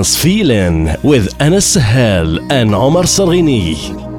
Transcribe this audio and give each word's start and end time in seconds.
Trance 0.00 0.16
Feeling 0.16 0.88
with 1.02 1.28
Anas 1.42 1.66
Sahel 1.74 2.40
and 2.50 2.74
Omar 2.74 3.02
Sarghini. 3.02 4.09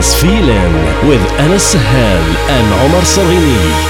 Feeling 0.00 0.72
with 1.06 1.20
Anas 1.38 1.62
Sahel 1.62 2.22
and 2.48 2.66
Omar 2.86 3.02
Sarghini. 3.02 3.89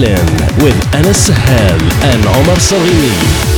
Feeling 0.00 0.64
with 0.64 0.94
Anas 0.94 1.26
Sahel 1.26 1.78
and 2.04 2.24
Omar 2.24 2.58
Salini. 2.58 3.49